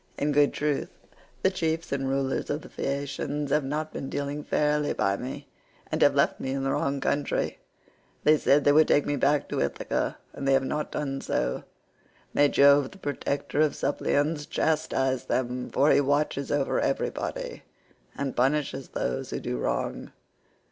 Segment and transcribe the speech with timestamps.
[0.17, 0.89] In good truth
[1.43, 5.47] the chiefs and rulers of the Phaeacians have not been dealing fairly by me,
[5.91, 7.59] and have left me in the wrong country;
[8.23, 11.65] they said they would take me back to Ithaca and they have not done so:
[12.33, 17.61] may Jove the protector of suppliants chastise them, for he watches over everybody
[18.17, 20.11] and punishes those who do wrong.